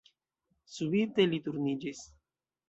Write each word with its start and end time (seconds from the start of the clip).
Subite 0.75 1.27
li 1.33 1.39
turniĝis. 1.49 2.03